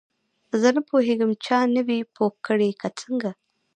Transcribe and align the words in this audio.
زه 0.61 0.69
نه 0.75 0.81
پوهیږم 0.89 1.31
چا 1.45 1.59
نه 1.75 1.81
وې 1.87 1.99
پوه 2.15 2.31
کړې 2.45 2.69
که 2.79 2.87
څنګه. 2.99 3.31